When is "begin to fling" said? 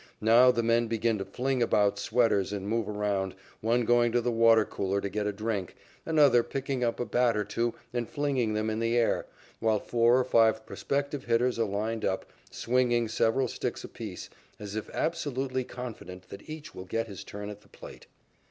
0.87-1.61